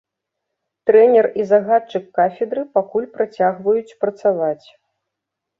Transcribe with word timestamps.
Трэнер 0.89 1.27
і 1.41 1.45
загадчык 1.51 2.07
кафедры 2.19 2.63
пакуль 2.79 3.05
працягваюць 3.19 3.97
працаваць. 4.07 4.67